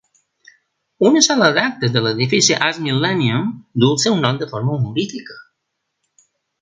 [1.09, 3.51] Una sala d"actes de l'edifici Arts Millennium
[3.85, 5.39] du el seu nom de forma honorífica.